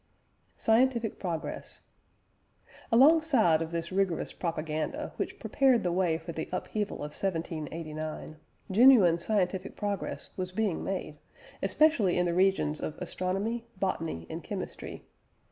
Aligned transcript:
"SCIENTIFIC 0.57 1.19
PROGRESS. 1.19 1.81
Alongside 2.91 3.61
of 3.61 3.69
this 3.69 3.91
rigorous 3.91 4.33
propaganda, 4.33 5.13
which 5.17 5.37
prepared 5.37 5.83
the 5.83 5.91
way 5.91 6.17
for 6.17 6.31
the 6.31 6.49
upheaval 6.51 7.03
of 7.03 7.11
1789, 7.11 8.37
genuine 8.71 9.19
scientific 9.19 9.75
progress 9.75 10.31
was 10.35 10.51
being 10.53 10.83
made, 10.83 11.19
especially 11.61 12.17
in 12.17 12.25
the 12.25 12.33
regions 12.33 12.81
of 12.81 12.97
Astronomy, 12.97 13.63
Botany 13.79 14.25
and 14.27 14.43
Chemistry. 14.43 15.05